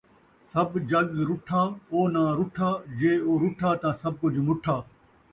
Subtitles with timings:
[0.51, 2.69] سب جڳ رُٹھا او ناں رُٹھا،
[2.99, 4.75] جے او رُٹھا تاں سب کجھ مُٹھا